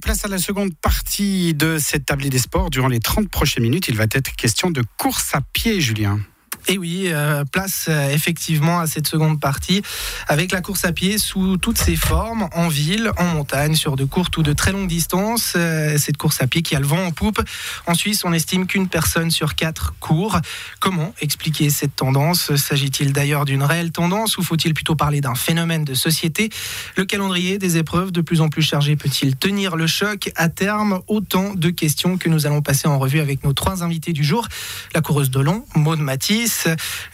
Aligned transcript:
Place 0.00 0.24
à 0.24 0.28
la 0.28 0.38
seconde 0.38 0.74
partie 0.74 1.54
de 1.54 1.78
cette 1.78 2.06
tablée 2.06 2.28
des 2.28 2.38
sports. 2.38 2.68
Durant 2.68 2.88
les 2.88 3.00
30 3.00 3.28
prochaines 3.28 3.62
minutes, 3.62 3.88
il 3.88 3.96
va 3.96 4.04
être 4.04 4.34
question 4.34 4.70
de 4.70 4.82
course 4.98 5.34
à 5.34 5.40
pied, 5.40 5.80
Julien. 5.80 6.20
Et 6.66 6.78
oui, 6.78 7.08
euh, 7.08 7.44
place 7.44 7.86
euh, 7.88 8.08
effectivement 8.10 8.80
à 8.80 8.86
cette 8.86 9.06
seconde 9.06 9.38
partie 9.38 9.82
avec 10.28 10.50
la 10.50 10.62
course 10.62 10.86
à 10.86 10.92
pied 10.92 11.18
sous 11.18 11.58
toutes 11.58 11.76
ses 11.76 11.94
formes, 11.94 12.48
en 12.54 12.68
ville, 12.68 13.10
en 13.18 13.24
montagne, 13.24 13.74
sur 13.74 13.96
de 13.96 14.04
courtes 14.04 14.36
ou 14.38 14.42
de 14.42 14.54
très 14.54 14.72
longues 14.72 14.88
distances. 14.88 15.54
Euh, 15.56 15.98
cette 15.98 16.16
course 16.16 16.40
à 16.40 16.46
pied 16.46 16.62
qui 16.62 16.74
a 16.74 16.80
le 16.80 16.86
vent 16.86 17.04
en 17.04 17.10
poupe. 17.10 17.42
En 17.86 17.94
Suisse, 17.94 18.24
on 18.24 18.32
estime 18.32 18.66
qu'une 18.66 18.88
personne 18.88 19.30
sur 19.30 19.56
quatre 19.56 19.94
court. 20.00 20.40
Comment 20.80 21.14
expliquer 21.20 21.68
cette 21.68 21.96
tendance? 21.96 22.54
S'agit-il 22.56 23.12
d'ailleurs 23.12 23.44
d'une 23.44 23.62
réelle 23.62 23.92
tendance 23.92 24.38
ou 24.38 24.42
faut-il 24.42 24.72
plutôt 24.72 24.94
parler 24.94 25.20
d'un 25.20 25.34
phénomène 25.34 25.84
de 25.84 25.92
société? 25.92 26.48
Le 26.96 27.04
calendrier 27.04 27.58
des 27.58 27.76
épreuves 27.76 28.10
de 28.10 28.22
plus 28.22 28.40
en 28.40 28.48
plus 28.48 28.62
chargé 28.62 28.96
peut-il 28.96 29.36
tenir 29.36 29.76
le 29.76 29.86
choc? 29.86 30.30
À 30.34 30.48
terme 30.48 31.00
Autant 31.08 31.52
de 31.54 31.68
questions 31.68 32.16
que 32.16 32.30
nous 32.30 32.46
allons 32.46 32.62
passer 32.62 32.88
en 32.88 32.98
revue 32.98 33.20
avec 33.20 33.44
nos 33.44 33.52
trois 33.52 33.82
invités 33.82 34.14
du 34.14 34.24
jour. 34.24 34.48
La 34.94 35.02
coureuse 35.02 35.30
de 35.30 35.40
long, 35.40 35.66
Maud 35.74 35.98
Matisse 35.98 36.53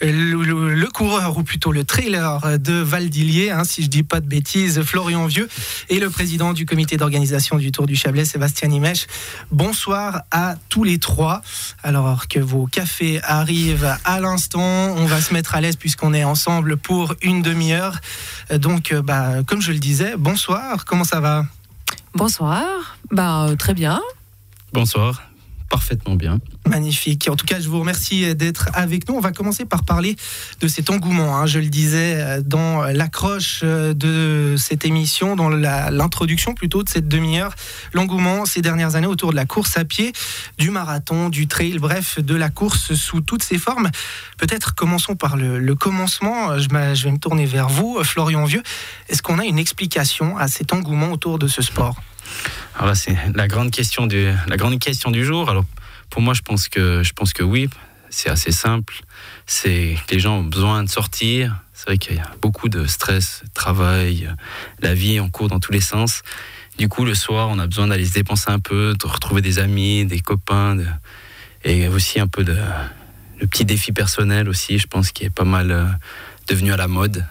le, 0.00 0.86
coureur, 0.86 1.36
ou 1.36 1.42
plutôt 1.42 1.72
le 1.72 1.84
trailer 1.84 2.58
de 2.58 2.74
Valdillier, 2.74 3.50
hein, 3.50 3.64
si 3.64 3.82
je 3.82 3.88
dis 3.88 4.02
pas 4.02 4.20
de 4.20 4.26
bêtises, 4.26 4.82
Florian 4.82 5.26
Vieux, 5.26 5.48
et 5.88 5.98
le 5.98 6.10
président 6.10 6.52
du 6.52 6.66
comité 6.66 6.96
d'organisation 6.96 7.56
du 7.56 7.72
Tour 7.72 7.86
du 7.86 7.96
Chablais, 7.96 8.24
Sébastien 8.24 8.70
Imèche. 8.70 9.06
Bonsoir 9.50 10.22
à 10.30 10.56
tous 10.68 10.84
les 10.84 10.98
trois. 10.98 11.42
Alors 11.82 12.28
que 12.28 12.38
vos 12.38 12.66
cafés 12.66 13.20
arrivent 13.22 13.96
à 14.04 14.20
l'instant, 14.20 14.60
on 14.96 15.06
va 15.06 15.20
se 15.20 15.32
mettre 15.32 15.54
à 15.54 15.60
l'aise 15.60 15.76
puisqu'on 15.76 16.14
est 16.14 16.24
ensemble 16.24 16.76
pour 16.76 17.14
une 17.22 17.42
demi-heure. 17.42 17.98
Donc, 18.52 18.94
bah, 18.94 19.42
comme 19.46 19.60
je 19.60 19.72
le 19.72 19.78
disais, 19.78 20.14
bonsoir, 20.18 20.84
comment 20.84 21.04
ça 21.04 21.20
va? 21.20 21.44
Bonsoir, 22.14 22.98
bah, 23.10 23.48
très 23.58 23.74
bien. 23.74 24.00
Bonsoir 24.72 25.29
parfaitement 25.70 26.16
bien. 26.16 26.40
Magnifique. 26.68 27.28
En 27.30 27.36
tout 27.36 27.46
cas, 27.46 27.60
je 27.60 27.68
vous 27.68 27.80
remercie 27.80 28.34
d'être 28.34 28.68
avec 28.74 29.08
nous. 29.08 29.14
On 29.14 29.20
va 29.20 29.32
commencer 29.32 29.64
par 29.64 29.84
parler 29.84 30.16
de 30.60 30.68
cet 30.68 30.90
engouement. 30.90 31.38
Hein. 31.38 31.46
Je 31.46 31.60
le 31.60 31.68
disais 31.68 32.42
dans 32.42 32.82
l'accroche 32.82 33.62
de 33.62 34.56
cette 34.58 34.84
émission, 34.84 35.36
dans 35.36 35.48
l'introduction 35.48 36.54
plutôt 36.54 36.82
de 36.82 36.88
cette 36.88 37.08
demi-heure. 37.08 37.54
L'engouement 37.92 38.44
ces 38.44 38.60
dernières 38.60 38.96
années 38.96 39.06
autour 39.06 39.30
de 39.30 39.36
la 39.36 39.46
course 39.46 39.78
à 39.78 39.84
pied, 39.84 40.12
du 40.58 40.70
marathon, 40.70 41.28
du 41.28 41.46
trail, 41.46 41.78
bref, 41.78 42.18
de 42.18 42.34
la 42.34 42.50
course 42.50 42.94
sous 42.94 43.20
toutes 43.20 43.42
ses 43.42 43.58
formes. 43.58 43.90
Peut-être 44.36 44.74
commençons 44.74 45.14
par 45.14 45.36
le, 45.36 45.74
commencement. 45.74 46.58
Je, 46.58 46.68
je 46.68 47.04
vais 47.04 47.12
me 47.12 47.18
tourner 47.18 47.46
vers 47.46 47.68
vous, 47.68 48.02
Florian 48.02 48.44
Vieux. 48.44 48.62
Est-ce 49.08 49.22
qu'on 49.22 49.38
a 49.38 49.44
une 49.44 49.58
explication 49.58 50.36
à 50.36 50.48
cet 50.48 50.72
engouement 50.72 51.12
autour 51.12 51.38
de 51.38 51.46
ce 51.46 51.62
sport? 51.62 51.96
Alors 52.80 52.88
là, 52.88 52.94
c'est 52.94 53.14
la 53.34 53.46
grande 53.46 53.70
question 53.70 54.06
du, 54.06 54.32
la 54.46 54.56
grande 54.56 54.78
question 54.78 55.10
du 55.10 55.22
jour. 55.22 55.50
Alors, 55.50 55.66
pour 56.08 56.22
moi, 56.22 56.32
je 56.32 56.40
pense 56.40 56.70
que, 56.70 57.02
je 57.02 57.12
pense 57.12 57.34
que 57.34 57.42
oui, 57.42 57.68
c'est 58.08 58.30
assez 58.30 58.52
simple. 58.52 59.02
C'est 59.44 59.98
les 60.10 60.18
gens 60.18 60.38
ont 60.38 60.44
besoin 60.44 60.82
de 60.82 60.88
sortir. 60.88 61.60
C'est 61.74 61.88
vrai 61.88 61.98
qu'il 61.98 62.16
y 62.16 62.20
a 62.20 62.30
beaucoup 62.40 62.70
de 62.70 62.86
stress, 62.86 63.42
travail, 63.52 64.30
la 64.80 64.94
vie 64.94 65.20
en 65.20 65.28
cours 65.28 65.48
dans 65.48 65.60
tous 65.60 65.72
les 65.72 65.82
sens. 65.82 66.22
Du 66.78 66.88
coup, 66.88 67.04
le 67.04 67.14
soir, 67.14 67.50
on 67.50 67.58
a 67.58 67.66
besoin 67.66 67.88
d'aller 67.88 68.06
se 68.06 68.14
dépenser 68.14 68.50
un 68.50 68.60
peu, 68.60 68.94
de 68.98 69.06
retrouver 69.06 69.42
des 69.42 69.58
amis, 69.58 70.06
des 70.06 70.20
copains, 70.20 70.78
et 71.64 71.86
aussi 71.88 72.18
un 72.18 72.28
peu 72.28 72.44
de 72.44 72.56
le 73.40 73.46
petit 73.46 73.66
défi 73.66 73.92
personnel 73.92 74.48
aussi. 74.48 74.78
Je 74.78 74.86
pense 74.86 75.12
qu'il 75.12 75.26
est 75.26 75.30
pas 75.30 75.44
mal 75.44 75.70
euh, 75.70 75.84
devenu 76.48 76.72
à 76.72 76.76
la 76.76 76.88
mode 76.88 77.24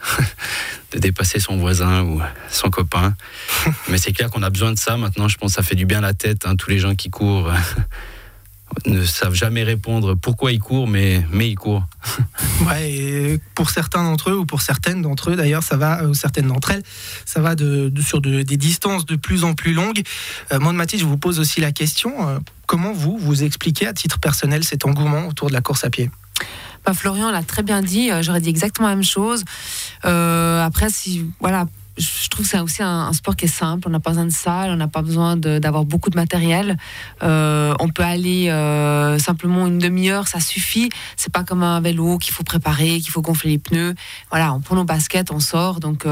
de 0.91 0.99
dépasser 0.99 1.39
son 1.39 1.57
voisin 1.57 2.03
ou 2.03 2.21
son 2.49 2.69
copain. 2.69 3.15
Mais 3.89 3.97
c'est 3.97 4.11
clair 4.11 4.29
qu'on 4.29 4.43
a 4.43 4.49
besoin 4.49 4.71
de 4.71 4.79
ça 4.79 4.97
maintenant. 4.97 5.27
Je 5.27 5.37
pense 5.37 5.51
que 5.51 5.55
ça 5.55 5.63
fait 5.63 5.75
du 5.75 5.85
bien 5.85 5.99
à 5.99 6.01
la 6.01 6.13
tête. 6.13 6.45
Hein. 6.45 6.55
Tous 6.55 6.69
les 6.69 6.79
gens 6.79 6.95
qui 6.95 7.09
courent 7.09 7.51
ne 8.85 9.03
savent 9.03 9.33
jamais 9.33 9.63
répondre 9.63 10.15
pourquoi 10.15 10.51
ils 10.51 10.59
courent, 10.59 10.87
mais, 10.87 11.25
mais 11.31 11.49
ils 11.49 11.55
courent. 11.55 11.85
Ouais, 12.67 13.39
pour 13.55 13.69
certains 13.69 14.03
d'entre 14.03 14.31
eux, 14.31 14.37
ou 14.37 14.45
pour 14.45 14.61
certaines 14.61 15.01
d'entre 15.01 15.31
eux 15.31 15.35
d'ailleurs, 15.35 15.63
ça 15.63 15.77
va, 15.77 16.03
ou 16.05 16.13
certaines 16.13 16.47
d'entre 16.47 16.71
elles, 16.71 16.83
ça 17.25 17.41
va 17.41 17.55
de, 17.55 17.91
sur 18.01 18.21
des 18.21 18.43
distances 18.43 19.05
de 19.05 19.15
plus 19.15 19.43
en 19.43 19.53
plus 19.53 19.73
longues. 19.73 20.01
Euh, 20.51 20.59
Maud 20.59 20.75
Mathis, 20.75 20.99
je 20.99 21.05
vous 21.05 21.17
pose 21.17 21.39
aussi 21.39 21.61
la 21.61 21.71
question, 21.71 22.27
euh, 22.27 22.39
comment 22.67 22.93
vous, 22.93 23.17
vous 23.17 23.43
expliquez 23.43 23.87
à 23.87 23.93
titre 23.93 24.19
personnel 24.19 24.63
cet 24.63 24.85
engouement 24.85 25.27
autour 25.27 25.49
de 25.49 25.53
la 25.53 25.61
course 25.61 25.83
à 25.83 25.89
pied? 25.89 26.09
Florian 26.93 27.31
l'a 27.31 27.43
très 27.43 27.63
bien 27.63 27.81
dit, 27.81 28.11
euh, 28.11 28.21
j'aurais 28.21 28.41
dit 28.41 28.49
exactement 28.49 28.87
la 28.87 28.95
même 28.95 29.03
chose. 29.03 29.43
Euh, 30.05 30.63
après, 30.63 30.89
si, 30.89 31.25
voilà, 31.39 31.65
je 31.97 32.29
trouve 32.29 32.45
que 32.45 32.51
c'est 32.51 32.59
aussi 32.59 32.81
un, 32.81 33.11
sport 33.13 33.35
qui 33.35 33.45
est 33.45 33.49
simple. 33.49 33.87
On 33.87 33.91
n'a 33.91 33.99
pas 33.99 34.11
besoin 34.11 34.25
de 34.25 34.31
salle, 34.31 34.71
on 34.71 34.77
n'a 34.77 34.87
pas 34.87 35.01
besoin 35.01 35.35
d'avoir 35.35 35.83
beaucoup 35.83 36.09
de 36.09 36.15
matériel. 36.15 36.77
Euh, 37.23 37.73
on 37.79 37.89
peut 37.89 38.03
aller 38.03 38.47
simplement 39.19 39.67
une 39.67 39.79
demi-heure, 39.79 40.27
ça 40.27 40.39
suffit. 40.39 40.89
C'est 41.17 41.33
pas 41.33 41.43
comme 41.43 41.61
un 41.61 41.81
vélo 41.81 42.17
qu'il 42.17 42.33
faut 42.33 42.45
préparer, 42.45 43.01
qu'il 43.01 43.11
faut 43.11 43.21
gonfler 43.21 43.51
les 43.51 43.57
pneus. 43.57 43.95
Voilà, 44.29 44.53
on 44.53 44.61
prend 44.61 44.75
nos 44.75 44.85
baskets, 44.85 45.29
on 45.31 45.41
sort. 45.41 45.81
Donc 45.81 46.05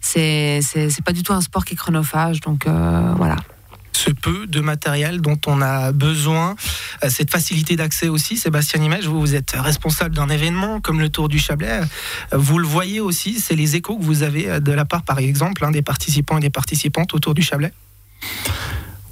c'est 0.00 0.60
c'est 0.62 1.04
pas 1.04 1.12
du 1.12 1.22
tout 1.22 1.32
un 1.32 1.42
sport 1.42 1.64
qui 1.64 1.74
est 1.74 1.76
chronophage. 1.76 2.40
Donc 2.40 2.66
voilà 2.66 3.36
ce 4.00 4.10
peu 4.10 4.46
de 4.46 4.60
matériel 4.60 5.20
dont 5.20 5.38
on 5.46 5.60
a 5.60 5.92
besoin, 5.92 6.56
euh, 7.04 7.10
cette 7.10 7.30
facilité 7.30 7.76
d'accès 7.76 8.08
aussi. 8.08 8.38
Sébastien 8.38 8.82
Image, 8.82 9.06
vous, 9.06 9.20
vous 9.20 9.34
êtes 9.34 9.52
responsable 9.52 10.14
d'un 10.14 10.28
événement 10.28 10.80
comme 10.80 11.00
le 11.00 11.10
Tour 11.10 11.28
du 11.28 11.38
Chablais. 11.38 11.80
Euh, 11.80 11.84
vous 12.32 12.58
le 12.58 12.66
voyez 12.66 13.00
aussi, 13.00 13.40
c'est 13.40 13.56
les 13.56 13.76
échos 13.76 13.98
que 13.98 14.02
vous 14.02 14.22
avez 14.22 14.48
euh, 14.48 14.60
de 14.60 14.72
la 14.72 14.86
part, 14.86 15.02
par 15.02 15.18
exemple, 15.18 15.70
des 15.70 15.82
participants 15.82 16.38
et 16.38 16.40
des 16.40 16.50
participantes 16.50 17.12
au 17.12 17.18
Tour 17.18 17.34
du 17.34 17.42
Chablais? 17.42 17.72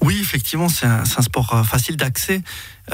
Oui, 0.08 0.16
effectivement, 0.22 0.70
c'est 0.70 0.86
un, 0.86 1.04
sport 1.04 1.52
euh, 1.52 1.62
facile 1.64 1.98
d'accès, 1.98 2.41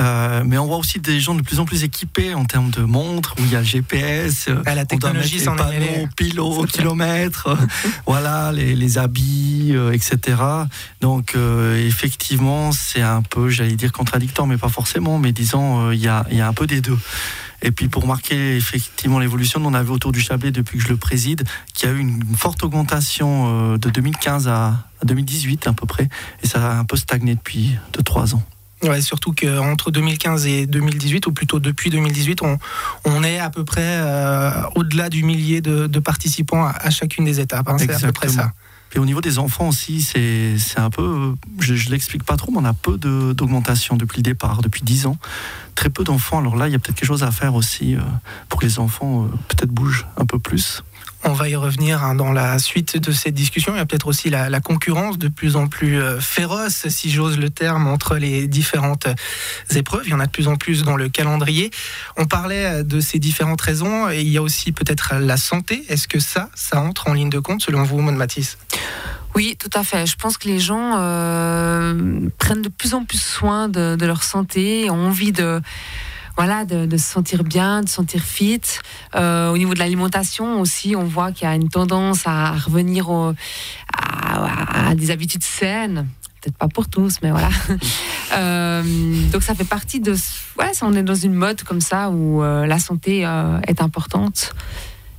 euh, 0.00 0.42
mais 0.44 0.58
on 0.58 0.66
voit 0.66 0.78
aussi 0.78 0.98
des 0.98 1.20
gens 1.20 1.36
de 1.36 1.42
plus 1.42 1.60
en 1.60 1.64
plus 1.64 1.84
équipés 1.84 2.34
en 2.34 2.44
termes 2.44 2.70
de 2.70 2.80
montres, 2.80 3.36
où 3.38 3.42
il 3.44 3.52
y 3.52 3.54
a 3.54 3.60
le 3.60 3.64
GPS, 3.64 4.46
euh, 4.48 4.60
ah, 4.66 4.74
la 4.74 4.84
technologie 4.84 5.38
s'en 5.38 5.54
panneaux, 5.54 6.08
pilotes, 6.16 6.72
kilomètres, 6.72 7.56
voilà, 8.08 8.50
les, 8.50 8.98
habits, 8.98 9.76
etc. 9.92 10.38
Donc, 11.00 11.36
effectivement, 11.76 12.72
c'est 12.72 13.02
un 13.02 13.22
peu, 13.22 13.48
j'allais 13.48 13.76
dire, 13.76 13.92
contradictoire, 13.92 14.48
mais 14.48 14.58
pas 14.58 14.68
forcément, 14.68 15.20
mais 15.20 15.30
disons, 15.30 15.92
il 15.92 16.00
y, 16.00 16.08
a, 16.08 16.26
y 16.32 16.40
a 16.40 16.48
un 16.48 16.52
peu 16.52 16.66
des 16.66 16.80
deux. 16.80 16.98
Et 17.62 17.70
puis 17.70 17.88
pour 17.88 18.06
marquer 18.06 18.56
effectivement 18.56 19.20
l'évolution, 19.20 19.60
on 19.64 19.72
avait 19.72 19.90
autour 19.90 20.12
du 20.12 20.20
Chablais 20.20 20.50
depuis 20.50 20.78
que 20.78 20.84
je 20.84 20.90
le 20.90 20.96
préside, 20.96 21.44
qui 21.72 21.86
a 21.86 21.90
eu 21.90 21.98
une 21.98 22.22
forte 22.36 22.62
augmentation 22.62 23.76
de 23.78 23.90
2015 23.90 24.48
à 24.48 24.84
2018 25.04 25.66
à 25.66 25.72
peu 25.72 25.86
près, 25.86 26.08
et 26.42 26.46
ça 26.46 26.72
a 26.72 26.78
un 26.78 26.84
peu 26.84 26.96
stagné 26.96 27.34
depuis 27.34 27.76
2-3 27.92 28.34
ans. 28.34 28.42
Ouais, 28.82 29.00
surtout 29.00 29.32
qu'entre 29.32 29.90
2015 29.90 30.46
et 30.46 30.66
2018, 30.66 31.26
ou 31.26 31.32
plutôt 31.32 31.58
depuis 31.58 31.90
2018, 31.90 32.42
on, 32.42 32.58
on 33.06 33.22
est 33.24 33.38
à 33.38 33.48
peu 33.48 33.64
près 33.64 33.80
euh, 33.82 34.50
au-delà 34.74 35.08
du 35.08 35.22
millier 35.22 35.60
de, 35.62 35.98
participants 35.98 36.66
à, 36.66 36.90
chacune 36.90 37.24
des 37.24 37.40
étapes. 37.40 37.68
Hein, 37.68 37.76
c'est 37.78 37.90
à 37.90 37.98
peu 37.98 38.12
près 38.12 38.28
ça. 38.28 38.52
Et 38.94 38.98
au 39.00 39.04
niveau 39.04 39.20
des 39.20 39.38
enfants 39.40 39.68
aussi, 39.68 40.02
c'est 40.02 40.56
un 40.78 40.90
peu, 40.90 41.34
je 41.58 41.72
ne 41.72 41.90
l'explique 41.90 42.22
pas 42.22 42.36
trop, 42.36 42.52
mais 42.52 42.58
on 42.58 42.64
a 42.64 42.72
peu 42.72 42.96
d'augmentation 42.96 43.96
depuis 43.96 44.18
le 44.18 44.22
départ, 44.22 44.62
depuis 44.62 44.82
10 44.82 45.06
ans. 45.06 45.16
Très 45.74 45.90
peu 45.90 46.04
d'enfants. 46.04 46.38
Alors 46.38 46.54
là, 46.54 46.68
il 46.68 46.72
y 46.72 46.76
a 46.76 46.78
peut-être 46.78 46.94
quelque 46.94 47.08
chose 47.08 47.24
à 47.24 47.32
faire 47.32 47.56
aussi 47.56 47.96
euh, 47.96 48.00
pour 48.48 48.60
que 48.60 48.66
les 48.66 48.78
enfants 48.78 49.24
euh, 49.24 49.28
peut-être 49.48 49.70
bougent 49.70 50.06
un 50.16 50.26
peu 50.26 50.38
plus. 50.38 50.84
On 51.26 51.32
va 51.32 51.48
y 51.48 51.56
revenir 51.56 52.04
hein, 52.04 52.14
dans 52.14 52.32
la 52.32 52.58
suite 52.58 52.98
de 52.98 53.10
cette 53.10 53.34
discussion. 53.34 53.74
Il 53.74 53.78
y 53.78 53.80
a 53.80 53.86
peut-être 53.86 54.06
aussi 54.06 54.28
la, 54.28 54.60
concurrence 54.60 55.18
de 55.18 55.28
plus 55.28 55.56
en 55.56 55.68
plus 55.68 56.00
euh, 56.00 56.20
féroce, 56.20 56.88
si 56.88 57.10
j'ose 57.10 57.38
le 57.38 57.48
terme, 57.48 57.86
entre 57.86 58.16
les 58.16 58.46
différentes 58.46 59.06
épreuves. 59.74 60.02
Il 60.04 60.10
y 60.10 60.14
en 60.14 60.20
a 60.20 60.26
de 60.26 60.30
plus 60.30 60.48
en 60.48 60.56
plus 60.56 60.82
dans 60.82 60.96
le 60.96 61.08
calendrier. 61.08 61.70
On 62.16 62.26
parlait 62.26 62.84
de 62.84 63.00
ces 63.00 63.18
différentes 63.18 63.60
raisons. 63.60 64.10
Et 64.10 64.20
il 64.20 64.28
y 64.28 64.36
a 64.36 64.42
aussi 64.42 64.72
peut-être 64.72 65.14
la 65.14 65.36
santé. 65.36 65.84
Est-ce 65.88 66.08
que 66.08 66.20
ça, 66.20 66.50
ça 66.54 66.80
entre 66.80 67.08
en 67.08 67.14
ligne 67.14 67.30
de 67.30 67.38
compte 67.38 67.62
selon 67.62 67.84
vous, 67.84 68.00
Maud 68.00 68.14
Matisse? 68.14 68.58
Oui, 69.34 69.56
tout 69.58 69.70
à 69.74 69.82
fait. 69.82 70.06
Je 70.06 70.16
pense 70.16 70.38
que 70.38 70.46
les 70.46 70.60
gens 70.60 70.92
euh, 70.96 72.28
prennent 72.38 72.62
de 72.62 72.68
plus 72.68 72.94
en 72.94 73.04
plus 73.04 73.20
soin 73.20 73.68
de, 73.68 73.96
de 73.96 74.06
leur 74.06 74.22
santé, 74.22 74.88
ont 74.90 75.06
envie 75.06 75.32
de 75.32 75.60
voilà, 76.36 76.64
de, 76.64 76.96
se 76.96 77.04
sentir 77.04 77.44
bien, 77.44 77.82
de 77.82 77.88
se 77.88 77.94
sentir 77.94 78.22
fit. 78.22 78.60
Euh, 79.14 79.52
au 79.52 79.58
niveau 79.58 79.74
de 79.74 79.78
l'alimentation 79.78 80.60
aussi, 80.60 80.96
on 80.96 81.04
voit 81.04 81.32
qu'il 81.32 81.46
y 81.46 81.50
a 81.50 81.54
une 81.54 81.68
tendance 81.68 82.22
à 82.26 82.52
revenir 82.52 83.08
à, 83.96 84.94
des 84.94 85.10
habitudes 85.10 85.44
saines. 85.44 86.08
Peut-être 86.40 86.58
pas 86.58 86.68
pour 86.68 86.88
tous, 86.88 87.18
mais 87.22 87.30
voilà. 87.30 87.50
Euh, 88.32 88.82
donc 89.30 89.44
ça 89.44 89.54
fait 89.54 89.68
partie 89.68 90.00
de... 90.00 90.16
Ouais, 90.58 90.72
on 90.82 90.94
est 90.94 91.04
dans 91.04 91.14
une 91.14 91.34
mode 91.34 91.62
comme 91.62 91.80
ça 91.80 92.10
où 92.10 92.42
euh, 92.42 92.66
la 92.66 92.80
santé 92.80 93.20
est 93.68 93.80
importante. 93.80 94.54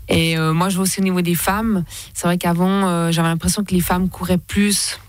Et 0.10 0.36
moi, 0.38 0.68
je 0.68 0.76
vois 0.76 0.84
aussi 0.84 1.00
au 1.00 1.04
niveau 1.04 1.22
des 1.22 1.36
femmes. 1.36 1.86
C'est 2.14 2.28
vrai 2.28 2.38
qu'avant, 2.38 3.12
j'avais 3.12 3.30
l'impression 3.30 3.64
que 3.64 3.74
les 3.74 3.80
femmes 3.80 4.10
couraient 4.10 4.40
plus 4.40 5.00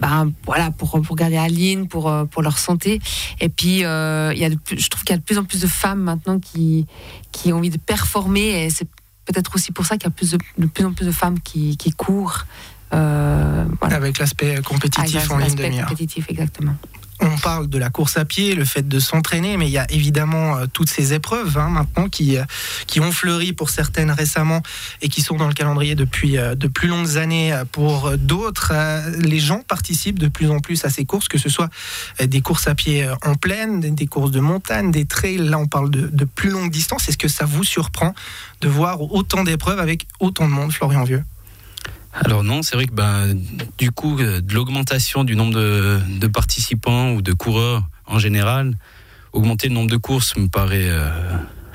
ben, 0.00 0.32
voilà, 0.44 0.70
pour, 0.70 1.00
pour 1.02 1.16
garder 1.16 1.36
la 1.36 1.48
ligne, 1.48 1.86
pour, 1.86 2.08
euh, 2.08 2.24
pour 2.24 2.42
leur 2.42 2.58
santé. 2.58 3.00
Et 3.40 3.48
puis, 3.48 3.84
euh, 3.84 4.32
il 4.34 4.38
y 4.38 4.44
a 4.44 4.48
je 4.48 4.88
trouve 4.88 5.04
qu'il 5.04 5.14
y 5.14 5.16
a 5.16 5.18
de 5.18 5.22
plus 5.22 5.38
en 5.38 5.44
plus 5.44 5.60
de 5.60 5.66
femmes 5.66 6.00
maintenant 6.00 6.38
qui, 6.38 6.86
qui 7.32 7.52
ont 7.52 7.58
envie 7.58 7.70
de 7.70 7.78
performer. 7.78 8.64
Et 8.64 8.70
c'est 8.70 8.88
peut-être 9.24 9.54
aussi 9.54 9.72
pour 9.72 9.86
ça 9.86 9.96
qu'il 9.96 10.04
y 10.04 10.08
a 10.08 10.10
plus 10.10 10.32
de, 10.32 10.66
plus 10.66 10.84
en 10.84 10.92
plus 10.92 11.06
de 11.06 11.12
femmes 11.12 11.40
qui, 11.40 11.76
qui 11.76 11.90
courent. 11.90 12.46
Avec 12.92 14.18
l'aspect 14.18 14.62
compétitif 14.62 15.30
en 15.30 15.38
ligne 15.38 15.54
de 15.54 15.66
mire. 15.66 15.86
compétitif, 15.86 16.26
exactement 16.30 16.74
on 17.20 17.38
parle 17.38 17.68
de 17.68 17.78
la 17.78 17.90
course 17.90 18.16
à 18.16 18.24
pied, 18.24 18.54
le 18.54 18.64
fait 18.64 18.86
de 18.86 18.98
s'entraîner, 18.98 19.56
mais 19.56 19.66
il 19.66 19.72
y 19.72 19.78
a 19.78 19.90
évidemment 19.90 20.56
euh, 20.56 20.66
toutes 20.72 20.90
ces 20.90 21.14
épreuves 21.14 21.56
hein, 21.56 21.68
maintenant 21.68 22.08
qui, 22.08 22.36
euh, 22.36 22.44
qui 22.86 23.00
ont 23.00 23.12
fleuri 23.12 23.52
pour 23.52 23.70
certaines 23.70 24.10
récemment 24.10 24.62
et 25.00 25.08
qui 25.08 25.22
sont 25.22 25.36
dans 25.36 25.48
le 25.48 25.54
calendrier 25.54 25.94
depuis 25.94 26.36
euh, 26.36 26.54
de 26.54 26.68
plus 26.68 26.88
longues 26.88 27.16
années 27.16 27.58
pour 27.72 28.12
d'autres. 28.18 28.72
Les 29.18 29.38
gens 29.38 29.62
participent 29.66 30.18
de 30.18 30.28
plus 30.28 30.50
en 30.50 30.60
plus 30.60 30.84
à 30.84 30.90
ces 30.90 31.04
courses, 31.04 31.28
que 31.28 31.38
ce 31.38 31.48
soit 31.48 31.70
des 32.22 32.40
courses 32.40 32.68
à 32.68 32.74
pied 32.74 33.08
en 33.22 33.34
plaine, 33.34 33.80
des 33.80 34.06
courses 34.06 34.30
de 34.30 34.40
montagne, 34.40 34.90
des 34.90 35.04
trails. 35.04 35.38
Là, 35.38 35.58
on 35.58 35.66
parle 35.66 35.90
de, 35.90 36.08
de 36.08 36.24
plus 36.24 36.50
longues 36.50 36.70
distances. 36.70 37.08
Est-ce 37.08 37.18
que 37.18 37.28
ça 37.28 37.44
vous 37.44 37.64
surprend 37.64 38.14
de 38.60 38.68
voir 38.68 39.00
autant 39.12 39.44
d'épreuves 39.44 39.78
avec 39.78 40.06
autant 40.20 40.46
de 40.46 40.52
monde, 40.52 40.72
Florian 40.72 41.04
Vieux? 41.04 41.22
Alors 42.24 42.42
non, 42.42 42.62
c'est 42.62 42.76
vrai 42.76 42.86
que 42.86 42.92
ben, 42.92 43.34
du 43.78 43.90
coup, 43.90 44.18
euh, 44.18 44.40
de 44.40 44.54
l'augmentation 44.54 45.22
du 45.22 45.36
nombre 45.36 45.54
de, 45.54 46.26
participants 46.26 47.12
ou 47.12 47.22
de 47.22 47.32
coureurs 47.32 47.82
en 48.06 48.18
général, 48.18 48.76
augmenter 49.32 49.68
le 49.68 49.74
nombre 49.74 49.90
de 49.90 49.96
courses 49.96 50.36
me 50.36 50.48
paraît 50.48 50.88
euh, 50.88 51.08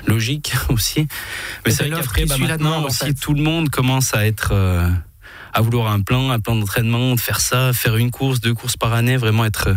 logique 0.06 0.52
aussi. 0.68 1.06
Mais 1.64 1.72
c'est 1.72 1.88
vrai 1.88 2.00
qu'après, 2.00 2.24
bah, 2.26 2.38
maintenant 2.38 2.82
aussi, 2.84 3.14
tout 3.14 3.34
le 3.34 3.42
monde 3.42 3.70
commence 3.70 4.14
à 4.14 4.26
être... 4.26 4.50
Euh, 4.52 4.88
à 5.54 5.60
vouloir 5.60 5.92
un 5.92 6.00
plan, 6.00 6.30
un 6.30 6.40
plan 6.40 6.56
d'entraînement, 6.56 7.14
de 7.14 7.20
faire 7.20 7.38
ça, 7.38 7.74
faire 7.74 7.96
une 7.96 8.10
course, 8.10 8.40
deux 8.40 8.54
courses 8.54 8.78
par 8.78 8.94
année, 8.94 9.18
vraiment 9.18 9.44
être 9.44 9.76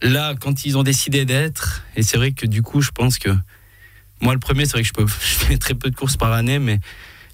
là 0.00 0.34
quand 0.40 0.64
ils 0.64 0.78
ont 0.78 0.84
décidé 0.84 1.24
d'être. 1.24 1.82
Et 1.96 2.04
c'est 2.04 2.16
vrai 2.16 2.30
que 2.30 2.46
du 2.46 2.62
coup, 2.62 2.80
je 2.80 2.92
pense 2.92 3.18
que 3.18 3.30
moi, 4.20 4.32
le 4.32 4.38
premier, 4.38 4.66
c'est 4.66 4.74
vrai 4.74 4.82
que 4.82 4.88
je, 4.88 4.92
peux, 4.92 5.06
je 5.08 5.44
fais 5.44 5.58
très 5.58 5.74
peu 5.74 5.90
de 5.90 5.96
courses 5.96 6.16
par 6.16 6.32
année, 6.32 6.60
mais 6.60 6.78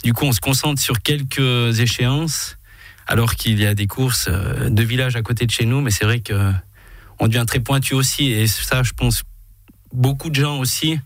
du 0.05 0.13
coup, 0.13 0.25
on 0.25 0.33
se 0.33 0.41
concentre 0.41 0.81
sur 0.81 1.01
quelques 1.03 1.81
échéances, 1.81 2.59
alors 3.07 3.35
qu'il 3.35 3.61
y 3.61 3.67
a 3.67 3.75
des 3.75 3.87
courses 3.87 4.27
euh, 4.29 4.69
de 4.69 4.83
villages 4.83 5.17
à 5.17 5.23
côté 5.23 5.47
de 5.47 5.51
chez 5.51 5.65
nous. 5.65 5.81
Mais 5.81 5.91
c'est 5.91 6.05
vrai 6.05 6.21
que 6.21 6.53
on 7.19 7.29
devient 7.29 7.45
très 7.47 7.61
pointu 7.61 7.95
aussi. 7.95 8.31
Et 8.31 8.47
ça, 8.47 8.83
je 8.83 8.93
pense, 8.93 9.23
beaucoup 9.93 10.29
de 10.31 10.35
gens 10.35 10.59
aussi, 10.59 10.99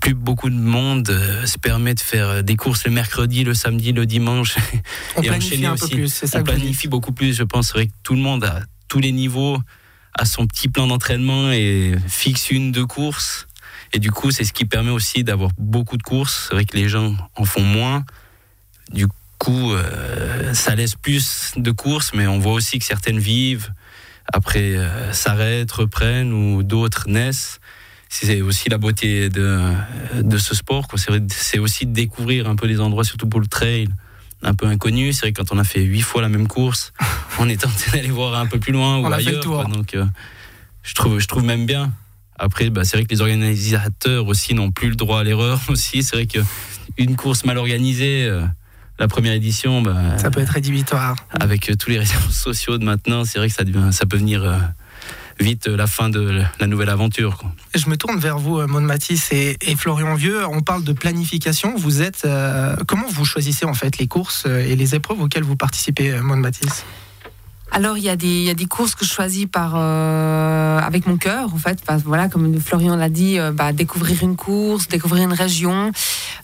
plus 0.00 0.14
beaucoup 0.14 0.48
de 0.48 0.54
monde 0.54 1.10
euh, 1.10 1.44
se 1.46 1.58
permet 1.58 1.94
de 1.94 2.00
faire 2.00 2.42
des 2.42 2.56
courses 2.56 2.84
le 2.84 2.92
mercredi, 2.92 3.44
le 3.44 3.54
samedi, 3.54 3.92
le 3.92 4.06
dimanche. 4.06 4.56
On 5.16 5.22
et 5.22 5.26
planifie 5.26 5.66
un 5.66 5.76
peu 5.76 5.88
plus, 5.88 6.12
c'est 6.12 6.26
ça 6.26 6.40
On 6.40 6.44
planifie 6.44 6.88
beaucoup 6.88 7.12
plus, 7.12 7.36
je 7.36 7.42
pense. 7.42 7.68
C'est 7.68 7.74
vrai 7.74 7.86
que 7.86 7.92
tout 8.02 8.14
le 8.14 8.20
monde, 8.20 8.44
à 8.44 8.60
tous 8.88 9.00
les 9.00 9.12
niveaux, 9.12 9.58
a 10.14 10.24
son 10.24 10.46
petit 10.46 10.68
plan 10.68 10.86
d'entraînement 10.86 11.50
et 11.52 11.94
fixe 12.08 12.50
une, 12.50 12.72
deux 12.72 12.86
courses. 12.86 13.46
Et 13.92 13.98
du 13.98 14.10
coup, 14.10 14.30
c'est 14.30 14.44
ce 14.44 14.52
qui 14.52 14.64
permet 14.64 14.90
aussi 14.90 15.24
d'avoir 15.24 15.50
beaucoup 15.58 15.96
de 15.96 16.02
courses. 16.02 16.46
C'est 16.48 16.54
vrai 16.54 16.64
que 16.64 16.76
les 16.76 16.88
gens 16.88 17.14
en 17.36 17.44
font 17.44 17.62
moins. 17.62 18.04
Du 18.92 19.06
coup, 19.38 19.72
euh, 19.72 20.54
ça 20.54 20.74
laisse 20.74 20.94
plus 20.94 21.52
de 21.56 21.70
courses, 21.70 22.12
mais 22.14 22.26
on 22.26 22.38
voit 22.38 22.52
aussi 22.52 22.78
que 22.78 22.84
certaines 22.84 23.18
vivent, 23.18 23.72
après 24.32 24.76
euh, 24.76 25.12
s'arrêtent, 25.12 25.72
reprennent, 25.72 26.32
ou 26.32 26.62
d'autres 26.62 27.08
naissent. 27.08 27.60
C'est 28.08 28.42
aussi 28.42 28.68
la 28.68 28.78
beauté 28.78 29.28
de, 29.28 29.72
de 30.20 30.38
ce 30.38 30.54
sport. 30.54 30.86
C'est 31.28 31.58
aussi 31.58 31.86
de 31.86 31.92
découvrir 31.92 32.48
un 32.48 32.56
peu 32.56 32.66
les 32.66 32.80
endroits, 32.80 33.04
surtout 33.04 33.28
pour 33.28 33.40
le 33.40 33.46
trail, 33.46 33.88
un 34.42 34.54
peu 34.54 34.66
inconnu. 34.66 35.12
C'est 35.12 35.20
vrai 35.20 35.32
que 35.32 35.40
quand 35.40 35.54
on 35.54 35.58
a 35.58 35.64
fait 35.64 35.80
huit 35.80 36.00
fois 36.00 36.20
la 36.20 36.28
même 36.28 36.48
course, 36.48 36.92
on 37.38 37.48
est 37.48 37.60
tenté 37.60 37.90
d'aller 37.92 38.10
voir 38.10 38.34
un 38.34 38.46
peu 38.46 38.58
plus 38.58 38.72
loin 38.72 38.98
ou 38.98 39.06
ailleurs. 39.12 39.68
Donc, 39.68 39.94
euh, 39.94 40.04
je 40.82 40.94
trouve, 40.94 41.20
je 41.20 41.28
trouve 41.28 41.44
même 41.44 41.66
bien. 41.66 41.92
Après, 42.40 42.70
bah, 42.70 42.84
c'est 42.84 42.96
vrai 42.96 43.04
que 43.04 43.10
les 43.10 43.20
organisateurs 43.20 44.26
aussi 44.26 44.54
n'ont 44.54 44.70
plus 44.70 44.88
le 44.88 44.96
droit 44.96 45.20
à 45.20 45.24
l'erreur 45.24 45.60
aussi. 45.68 46.02
C'est 46.02 46.16
vrai 46.16 46.26
qu'une 46.26 47.14
course 47.14 47.44
mal 47.44 47.58
organisée, 47.58 48.24
euh, 48.24 48.42
la 48.98 49.08
première 49.08 49.34
édition, 49.34 49.82
bah, 49.82 50.16
ça 50.16 50.30
peut 50.30 50.40
être 50.40 50.48
rédhibitoire. 50.48 51.16
Avec 51.38 51.70
euh, 51.70 51.74
tous 51.76 51.90
les 51.90 51.98
réseaux 51.98 52.18
sociaux 52.30 52.78
de 52.78 52.84
maintenant, 52.84 53.24
c'est 53.24 53.38
vrai 53.38 53.48
que 53.48 53.54
ça, 53.54 53.64
devient, 53.64 53.92
ça 53.92 54.06
peut 54.06 54.16
venir 54.16 54.42
euh, 54.42 54.56
vite 55.38 55.66
la 55.66 55.86
fin 55.86 56.08
de 56.08 56.42
la 56.58 56.66
nouvelle 56.66 56.88
aventure. 56.88 57.42
Je 57.74 57.90
me 57.90 57.98
tourne 57.98 58.18
vers 58.18 58.38
vous, 58.38 58.66
Maud 58.66 58.84
Matisse 58.84 59.32
et, 59.32 59.58
Florian 59.76 60.14
Vieux. 60.14 60.46
On 60.46 60.62
parle 60.62 60.82
de 60.82 60.94
planification. 60.94 61.74
Vous 61.76 62.00
êtes 62.00 62.26
comment 62.86 63.08
vous 63.08 63.24
choisissez 63.24 63.64
en 63.64 63.72
fait 63.72 63.96
les 63.96 64.06
courses 64.06 64.44
et 64.44 64.76
les 64.76 64.94
épreuves 64.94 65.20
auxquelles 65.20 65.44
vous 65.44 65.56
participez, 65.56 66.12
Maud 66.20 66.40
Matisse? 66.40 66.84
Alors 67.72 67.96
il 67.96 68.04
y, 68.04 68.08
a 68.08 68.16
des, 68.16 68.26
il 68.26 68.44
y 68.44 68.50
a 68.50 68.54
des 68.54 68.66
courses 68.66 68.94
que 68.94 69.04
je 69.04 69.12
choisis 69.12 69.46
par 69.46 69.74
euh, 69.76 70.78
avec 70.78 71.06
mon 71.06 71.16
cœur 71.16 71.54
en 71.54 71.58
fait. 71.58 71.78
voilà, 72.04 72.28
comme 72.28 72.60
Florian 72.60 72.96
l'a 72.96 73.08
dit, 73.08 73.38
euh, 73.38 73.52
bah, 73.52 73.72
découvrir 73.72 74.22
une 74.22 74.36
course, 74.36 74.88
découvrir 74.88 75.24
une 75.24 75.32
région 75.32 75.92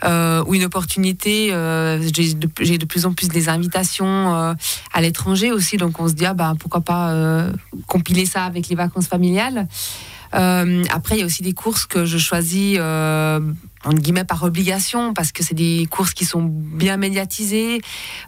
euh, 0.04 0.44
ou 0.46 0.54
une 0.54 0.64
opportunité. 0.64 1.48
J'ai 1.48 2.34
de, 2.34 2.76
de, 2.76 2.84
plus 2.84 3.06
en 3.06 3.12
plus 3.12 3.28
des 3.28 3.48
invitations 3.48 4.54
à 4.92 5.00
l'étranger 5.00 5.52
aussi, 5.52 5.76
donc 5.76 5.98
on 6.00 6.08
se 6.08 6.14
dit 6.14 6.26
ah, 6.26 6.34
bah 6.34 6.54
pourquoi 6.58 6.80
pas 6.80 7.46
compiler 7.86 8.26
ça 8.26 8.44
avec 8.44 8.68
les 8.68 8.76
vacances 8.76 9.08
familiales. 9.08 9.66
Euh, 10.34 10.84
après, 10.90 11.16
il 11.16 11.20
y 11.20 11.22
a 11.22 11.26
aussi 11.26 11.42
des 11.42 11.52
courses 11.52 11.86
que 11.86 12.04
je 12.04 12.18
choisis 12.18 12.76
euh, 12.78 13.40
en 13.84 13.92
guillemets 13.92 14.24
par 14.24 14.42
obligation 14.42 15.14
parce 15.14 15.32
que 15.32 15.42
c'est 15.42 15.54
des 15.54 15.86
courses 15.90 16.14
qui 16.14 16.24
sont 16.24 16.42
bien 16.42 16.96
médiatisées. 16.96 17.80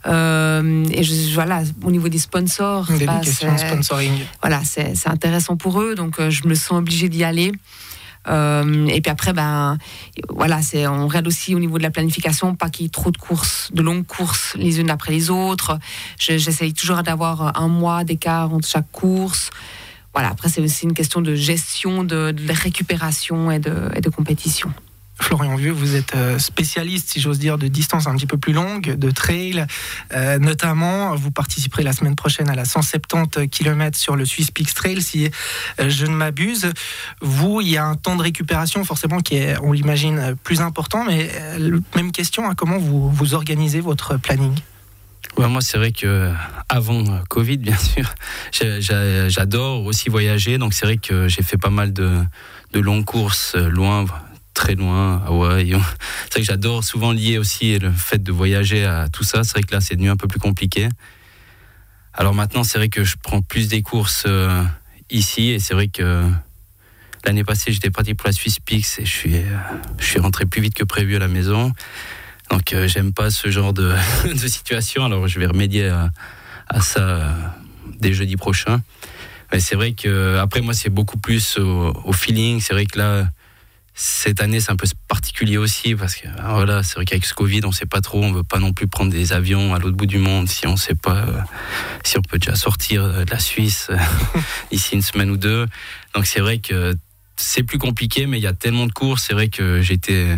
Euh, 0.07 0.85
et 0.91 1.03
je, 1.03 1.35
voilà 1.35 1.63
au 1.83 1.91
niveau 1.91 2.09
des 2.09 2.19
sponsors 2.19 2.87
des 2.87 3.07
bah, 3.07 3.21
sponsoring. 3.23 4.13
voilà 4.41 4.63
c'est 4.65 5.09
intéressant 5.09 5.57
pour 5.57 5.81
eux 5.81 5.95
donc 5.95 6.21
je 6.29 6.47
me 6.47 6.55
sens 6.55 6.79
obligée 6.79 7.09
d'y 7.09 7.25
aller. 7.25 7.53
Et 8.27 9.01
puis 9.01 9.11
après, 9.11 9.33
ben, 9.33 9.79
voilà, 10.29 10.61
c'est, 10.61 10.87
on 10.87 11.09
regarde 11.09 11.27
aussi 11.27 11.55
au 11.55 11.59
niveau 11.59 11.79
de 11.79 11.83
la 11.83 11.91
planification, 11.91 12.55
pas 12.55 12.69
qu'il 12.69 12.85
y 12.85 12.87
ait 12.87 12.91
trop 12.91 13.11
de 13.11 13.17
courses, 13.17 13.71
de 13.73 13.81
longues 13.81 14.05
courses 14.05 14.55
les 14.57 14.81
unes 14.81 14.91
après 14.91 15.13
les 15.13 15.31
autres. 15.31 15.79
j'essaye 16.19 16.75
toujours 16.75 17.03
d'avoir 17.03 17.59
un 17.59 17.69
mois 17.69 18.05
d'écart 18.05 18.53
entre 18.53 18.69
chaque 18.69 18.91
course 18.93 19.49
voilà, 20.15 20.31
après, 20.31 20.49
c'est 20.49 20.61
aussi 20.61 20.85
une 20.85 20.95
question 20.95 21.21
de 21.21 21.35
gestion, 21.35 22.05
de, 22.05 22.35
récupération 22.51 23.51
et 23.51 23.59
de, 23.59 24.09
compétition. 24.09 24.73
Florian 25.21 25.57
Vieux, 25.57 25.73
vous 25.73 25.97
êtes 25.97 26.15
euh, 26.15 26.39
spécialiste, 26.39 27.11
si 27.11 27.21
j'ose 27.21 27.41
dire, 27.41 27.59
de 27.59 27.67
distance 27.67 28.07
un 28.07 28.15
petit 28.15 28.27
peu 28.27 28.39
plus 28.39 28.53
longue, 28.53 28.95
de 28.95 29.11
trail. 29.11 29.67
Euh, 30.15 30.39
notamment, 30.39 31.15
vous 31.17 31.33
participerez 31.33 31.83
la 31.83 31.93
semaine 31.93 32.15
prochaine 32.15 32.49
à 32.49 32.55
la 32.55 32.65
170 32.65 33.49
km 33.49 33.99
sur 33.99 34.15
le 34.15 34.25
Swiss 34.25 34.53
Peaks 34.53 34.75
Trail, 34.75 35.03
si 35.03 35.29
euh, 35.81 35.91
je 35.91 36.07
ne 36.07 36.15
m'abuse. 36.15 36.71
Vous, 37.21 37.61
il 37.61 37.69
y 37.69 37.77
a 37.77 37.85
un 37.85 37.97
temps 37.97 38.15
de 38.15 38.23
récupération 38.23 38.85
forcément 38.85 39.19
qui 39.19 39.37
est, 39.37 39.57
on 39.61 39.73
l'imagine, 39.73 40.37
plus 40.45 40.61
important. 40.61 41.05
Mais 41.05 41.31
même 41.97 42.13
question, 42.13 42.49
hein, 42.49 42.55
comment 42.57 42.79
vous 42.79 43.35
organisez 43.35 43.81
votre 43.81 44.17
planning? 44.19 44.55
Moi, 45.39 45.61
c'est 45.61 45.79
vrai 45.79 45.93
que 45.93 46.33
avant 46.69 47.05
Covid, 47.29 47.59
bien 47.59 47.77
sûr, 47.77 48.13
j'adore 49.29 49.85
aussi 49.85 50.09
voyager. 50.09 50.59
Donc, 50.59 50.75
c'est 50.75 50.87
vrai 50.87 50.97
que 50.97 51.29
j'ai 51.29 51.43
fait 51.43 51.59
pas 51.59 51.71
mal 51.71 51.93
de, 51.93 52.25
longues 52.75 53.05
courses 53.05 53.55
loin, 53.55 54.05
très 54.55 54.75
loin, 54.75 55.23
Hawaï. 55.27 55.71
C'est 56.25 56.35
vrai 56.35 56.41
que 56.41 56.47
j'adore 56.47 56.83
souvent 56.83 57.13
lier 57.13 57.39
aussi 57.39 57.79
le 57.79 57.93
fait 57.93 58.23
de 58.23 58.33
voyager 58.33 58.85
à 58.85 59.09
tout 59.09 59.25
ça. 59.25 59.45
C'est 59.45 59.53
vrai 59.53 59.63
que 59.63 59.73
là, 59.73 59.81
c'est 59.81 59.95
devenu 59.95 60.11
un 60.11 60.17
peu 60.17 60.27
plus 60.27 60.41
compliqué. 60.41 60.89
Alors 62.13 62.35
maintenant, 62.35 62.65
c'est 62.65 62.79
vrai 62.79 62.89
que 62.89 63.05
je 63.05 63.15
prends 63.23 63.43
plus 63.43 63.69
des 63.69 63.83
courses 63.83 64.25
euh, 64.27 64.65
ici 65.11 65.51
et 65.51 65.61
c'est 65.61 65.75
vrai 65.75 65.87
que 65.87 66.29
l'année 67.25 67.45
passée, 67.45 67.73
j'étais 67.73 67.91
parti 67.91 68.15
pour 68.15 68.27
la 68.27 68.33
Swiss 68.33 68.59
Peaks 68.59 68.99
et 68.99 69.07
je 69.07 69.11
suis, 69.11 69.37
je 69.99 70.05
suis 70.05 70.19
rentré 70.19 70.45
plus 70.45 70.61
vite 70.61 70.75
que 70.75 70.83
prévu 70.83 71.15
à 71.15 71.21
la 71.21 71.29
maison. 71.29 71.73
Donc 72.51 72.73
euh, 72.73 72.89
j'aime 72.89 73.13
pas 73.13 73.31
ce 73.31 73.51
genre 73.51 73.73
de, 73.73 73.95
situation. 74.37 75.05
Alors 75.05 75.29
je 75.29 75.39
vais 75.39 75.47
remédier 75.47 75.89
à, 75.89 76.81
ça 76.81 77.01
euh, 77.01 77.33
dès 78.01 78.13
jeudi 78.13 78.37
prochain. 78.37 78.81
Mais 79.53 79.61
c'est 79.61 79.77
vrai 79.77 79.93
que 79.93 80.37
après 80.39 80.61
moi 80.61 80.75
c'est 80.75 80.91
beaucoup 80.91 81.19
plus 81.19 81.59
au, 81.59 82.13
feeling. 82.13 82.61
C'est 82.61 82.75
vrai 82.75 82.87
que 82.87 82.99
là 82.99 83.29
cette 83.95 84.41
année 84.41 84.61
c'est 84.61 84.71
un 84.71 84.77
peu 84.77 84.87
particulier 85.09 85.57
aussi 85.57 85.97
parce 85.97 86.15
que 86.15 86.29
ah, 86.39 86.53
voilà 86.53 86.85
c'est 86.85 86.95
vrai 86.95 87.05
qu'avec 87.05 87.25
ce 87.25 87.35
Covid 87.35 87.63
on 87.65 87.73
sait 87.73 87.87
pas 87.87 88.01
trop. 88.01 88.23
On 88.23 88.33
veut 88.33 88.45
pas 88.45 88.59
non 88.59 88.73
plus 88.73 88.87
prendre 88.87 89.11
des 89.11 89.33
avions 89.33 89.75
à 89.75 89.79
l'autre 89.79 89.97
bout 89.97 90.07
du 90.07 90.19
monde 90.19 90.49
si 90.49 90.67
on 90.67 90.77
sait 90.77 90.95
pas 90.95 91.17
euh, 91.17 91.41
si 92.05 92.19
on 92.19 92.23
peut 92.23 92.39
déjà 92.39 92.57
sortir 92.57 93.25
de 93.25 93.31
la 93.31 93.39
Suisse 93.39 93.91
d'ici 94.71 94.95
une 94.95 95.03
semaine 95.03 95.31
ou 95.31 95.37
deux. 95.37 95.67
Donc 96.15 96.27
c'est 96.27 96.41
vrai 96.41 96.59
que 96.59 96.95
c'est 97.39 97.63
plus 97.63 97.79
compliqué, 97.79 98.27
mais 98.27 98.39
il 98.39 98.43
y 98.43 98.49
a 98.49 98.53
tellement 98.53 98.87
de 98.87 98.93
courses. 98.93 99.25
C'est 99.27 99.33
vrai 99.33 99.49
que 99.49 99.81
j'étais 99.81 100.37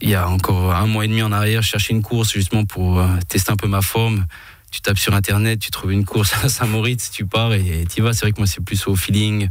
il 0.00 0.08
y 0.08 0.14
a 0.14 0.28
encore 0.28 0.74
un 0.74 0.86
mois 0.86 1.04
et 1.04 1.08
demi 1.08 1.22
en 1.22 1.32
arrière, 1.32 1.62
je 1.62 1.68
cherchais 1.68 1.92
une 1.92 2.02
course 2.02 2.32
justement 2.32 2.64
pour 2.64 3.00
euh, 3.00 3.06
tester 3.28 3.52
un 3.52 3.56
peu 3.56 3.68
ma 3.68 3.82
forme. 3.82 4.26
Tu 4.70 4.80
tapes 4.80 4.98
sur 4.98 5.14
internet, 5.14 5.58
tu 5.58 5.70
trouves 5.70 5.92
une 5.92 6.04
course 6.04 6.32
à 6.44 6.48
Saint-Moritz, 6.48 7.10
tu 7.10 7.26
pars 7.26 7.52
et 7.52 7.84
tu 7.92 8.02
vas. 8.02 8.12
C'est 8.12 8.20
vrai 8.22 8.32
que 8.32 8.38
moi, 8.38 8.46
c'est 8.46 8.64
plus 8.64 8.86
au 8.86 8.94
feeling. 8.94 9.48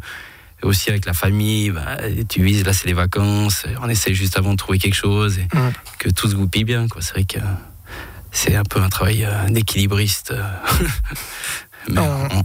Et 0.61 0.65
aussi 0.65 0.89
avec 0.89 1.05
la 1.05 1.13
famille, 1.13 1.71
bah, 1.71 1.97
tu 2.27 2.43
vises, 2.43 2.65
là, 2.65 2.73
c'est 2.73 2.87
les 2.87 2.93
vacances. 2.93 3.65
On 3.81 3.89
essaie 3.89 4.13
juste 4.13 4.37
avant 4.37 4.51
de 4.51 4.57
trouver 4.57 4.77
quelque 4.77 4.95
chose 4.95 5.39
et 5.39 5.47
que 5.99 6.09
tout 6.09 6.29
se 6.29 6.35
goupille 6.35 6.63
bien. 6.63 6.87
C'est 6.99 7.13
vrai 7.13 7.23
que 7.25 7.39
c'est 8.31 8.55
un 8.55 8.63
peu 8.63 8.81
un 8.81 8.89
travail 8.89 9.25
euh, 9.25 9.49
d'équilibriste. 9.49 10.33
Mais 11.89 12.01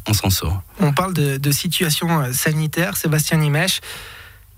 on, 0.06 0.14
s'en 0.14 0.30
sort. 0.30 0.62
On 0.80 0.92
parle 0.92 1.12
de, 1.12 1.36
de 1.36 1.50
situation 1.50 2.22
euh, 2.22 2.32
sanitaire. 2.32 2.96
Sébastien 2.96 3.38
Nimèche, 3.38 3.80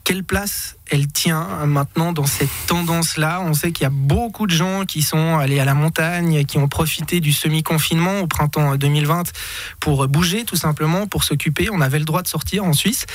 quelle 0.06 0.22
place 0.22 0.76
elle 0.88 1.08
tient 1.08 1.66
maintenant 1.66 2.12
dans 2.12 2.26
cette 2.26 2.48
tendance-là? 2.68 3.40
On 3.40 3.54
sait 3.54 3.72
qu'il 3.72 3.82
y 3.82 3.86
a 3.86 3.90
beaucoup 3.90 4.46
de 4.46 4.52
gens 4.52 4.84
qui 4.84 5.02
sont 5.02 5.36
allés 5.36 5.58
à 5.58 5.64
la 5.64 5.74
montagne, 5.74 6.44
qui 6.44 6.58
ont 6.58 6.68
profité 6.68 7.18
du 7.18 7.32
semi-confinement 7.32 8.20
au 8.20 8.28
printemps 8.28 8.76
2020 8.76 9.32
pour 9.80 10.06
bouger 10.06 10.44
tout 10.44 10.54
simplement, 10.54 11.08
pour 11.08 11.24
s'occuper. 11.24 11.70
On 11.72 11.80
avait 11.80 11.98
le 11.98 12.04
droit 12.04 12.22
de 12.22 12.28
sortir 12.28 12.64
en 12.64 12.72
Suisse. 12.72 13.06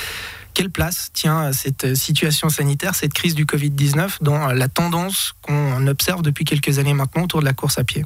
Quelle 0.54 0.70
place 0.70 1.12
tient 1.14 1.54
cette 1.54 1.96
situation 1.96 2.50
sanitaire, 2.50 2.94
cette 2.94 3.14
crise 3.14 3.36
du 3.36 3.46
Covid-19 3.46 4.18
dans 4.20 4.48
la 4.48 4.68
tendance 4.68 5.34
qu'on 5.42 5.88
observe 5.88 6.22
depuis 6.22 6.44
quelques 6.44 6.78
années 6.78 6.94
maintenant 6.94 7.24
autour 7.24 7.40
de 7.40 7.46
la 7.46 7.54
course 7.54 7.78
à 7.78 7.86
pied? 7.86 8.04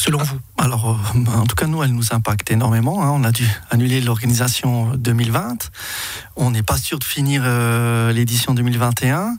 Selon 0.00 0.18
vous 0.22 0.38
Alors, 0.56 0.98
euh, 1.14 1.36
en 1.36 1.46
tout 1.46 1.54
cas, 1.54 1.66
nous, 1.66 1.82
elle 1.82 1.92
nous 1.92 2.14
impacte 2.14 2.50
énormément. 2.50 3.04
Hein. 3.04 3.10
On 3.12 3.22
a 3.22 3.32
dû 3.32 3.46
annuler 3.70 4.00
l'organisation 4.00 4.94
2020. 4.96 5.70
On 6.36 6.50
n'est 6.50 6.62
pas 6.62 6.78
sûr 6.78 6.98
de 6.98 7.04
finir 7.04 7.42
euh, 7.44 8.10
l'édition 8.10 8.54
2021. 8.54 9.36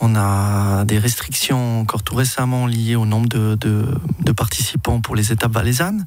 On 0.00 0.16
a 0.16 0.84
des 0.84 0.98
restrictions 0.98 1.80
encore 1.80 2.02
tout 2.02 2.16
récemment 2.16 2.66
liées 2.66 2.96
au 2.96 3.06
nombre 3.06 3.28
de, 3.28 3.56
de, 3.56 4.32
participants 4.32 5.00
pour 5.00 5.14
les 5.14 5.32
étapes 5.32 5.52
valaisannes. 5.52 6.04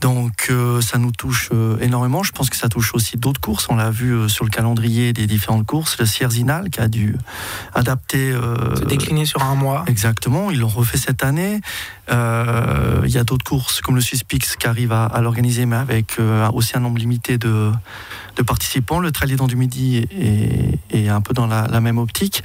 Donc 0.00 0.48
euh, 0.50 0.80
ça 0.80 0.98
nous 0.98 1.12
touche 1.12 1.48
euh, 1.52 1.78
énormément. 1.80 2.24
Je 2.24 2.32
pense 2.32 2.50
que 2.50 2.56
ça 2.56 2.68
touche 2.68 2.92
aussi 2.94 3.16
d'autres 3.16 3.40
courses. 3.40 3.68
On 3.70 3.76
l'a 3.76 3.90
vu 3.90 4.12
euh, 4.12 4.28
sur 4.28 4.44
le 4.44 4.50
calendrier 4.50 5.12
des 5.12 5.28
différentes 5.28 5.64
courses. 5.64 5.96
Le 5.98 6.06
Sierzinal 6.06 6.68
qui 6.70 6.80
a 6.80 6.88
dû 6.88 7.16
adapter. 7.74 8.32
Se 8.76 8.84
décliner 8.84 9.24
sur 9.24 9.42
un 9.42 9.54
mois. 9.54 9.84
Exactement. 9.86 10.50
Ils 10.50 10.58
l'ont 10.58 10.68
refait 10.68 10.98
cette 10.98 11.22
année. 11.22 11.60
Il 12.10 13.10
y 13.10 13.18
a 13.18 13.24
d'autres 13.24 13.44
courses 13.44 13.80
comme 13.80 13.94
le 13.94 14.00
Suspix 14.00 14.56
qui 14.58 14.66
arrive 14.66 14.92
à, 14.92 15.20
l'organiser, 15.20 15.66
mais 15.66 15.76
avec 15.76 16.18
aussi 16.52 16.76
un 16.76 16.80
nombre 16.80 16.98
limité 16.98 17.38
de, 17.38 17.70
de 18.36 18.42
participants. 18.42 19.00
Le 19.00 19.12
Trail 19.12 19.36
du 19.36 19.56
Midi 19.56 20.06
est, 20.92 21.08
un 21.08 21.20
peu 21.20 21.34
dans 21.34 21.46
la, 21.46 21.66
la, 21.68 21.80
même 21.80 21.98
optique. 21.98 22.42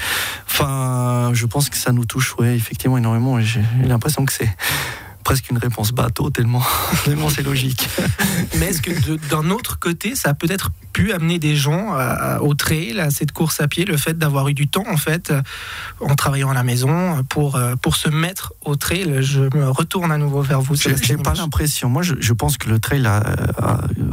Enfin, 0.48 1.32
je 1.34 1.46
pense 1.46 1.70
que 1.70 1.78
ça 1.78 1.92
nous 1.92 2.06
touche, 2.06 2.36
ouais, 2.38 2.56
effectivement, 2.56 2.98
énormément. 2.98 3.40
J'ai 3.40 3.62
l'impression 3.84 4.26
que 4.26 4.34
c'est 4.34 4.50
presque 5.26 5.50
une 5.50 5.58
réponse 5.58 5.92
bateau, 5.92 6.30
tellement, 6.30 6.64
tellement 7.04 7.30
c'est 7.30 7.44
logique. 7.44 7.90
Mais 8.58 8.68
est-ce 8.68 8.82
que 8.82 8.92
d'un 9.30 9.50
autre 9.50 9.80
côté, 9.80 10.16
ça 10.16 10.30
a 10.30 10.34
peut-être 10.34 10.70
pu 10.94 11.12
amener 11.12 11.40
des 11.40 11.58
gens 11.58 11.98
au 12.40 12.54
trail, 12.54 12.98
à 13.02 13.10
cette 13.10 13.34
course 13.34 13.60
à 13.60 13.68
pied, 13.68 13.84
le 13.84 13.98
fait 13.98 14.18
d'avoir 14.18 14.48
eu 14.48 14.54
du 14.54 14.70
temps, 14.70 14.86
en 14.90 14.96
fait, 14.96 15.34
en 16.00 16.16
travaillant 16.16 16.52
à 16.52 16.54
la 16.54 16.64
maison, 16.64 17.22
pour, 17.28 17.60
pour 17.82 17.98
se 17.98 18.08
mettre 18.08 18.54
au 18.64 18.78
trail 18.78 19.18
Je 19.20 19.42
me 19.58 19.70
retourne 19.70 20.12
à 20.14 20.18
nouveau 20.18 20.42
vers 20.42 20.62
vous. 20.62 20.76
J'ai 20.76 21.18
pas 21.18 21.34
l'impression. 21.34 21.90
Moi, 21.90 22.02
je, 22.04 22.14
je, 22.20 22.32
pense 22.32 22.58
que 22.58 22.70
le 22.70 22.80
trail 22.80 23.06
a, 23.06 23.24